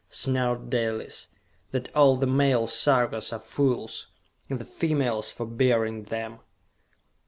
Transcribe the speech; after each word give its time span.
snarled 0.09 0.71
Dalis. 0.71 1.27
"That 1.69 1.95
all 1.95 2.17
the 2.17 2.25
male 2.25 2.65
Sarkas 2.65 3.31
are 3.31 3.39
fools 3.39 4.07
and 4.49 4.57
the 4.57 4.65
females 4.65 5.29
for 5.29 5.45
bearing 5.45 6.05
them!" 6.05 6.39